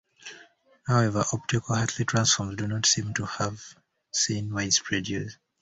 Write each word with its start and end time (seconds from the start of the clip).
However, 0.87 1.23
optical 1.31 1.75
Hartley 1.75 2.05
transforms 2.05 2.55
do 2.57 2.65
not 2.67 2.87
seem 2.87 3.13
to 3.13 3.25
have 3.25 3.61
seen 4.11 4.51
widespread 4.51 5.07
use. 5.07 5.37